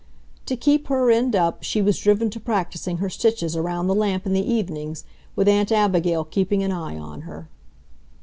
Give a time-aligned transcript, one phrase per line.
[0.47, 4.25] To keep her end up, she was driven to practising her stitches around the lamp
[4.25, 5.03] in the evenings,
[5.35, 7.49] with Aunt Abigail keeping an eye on her.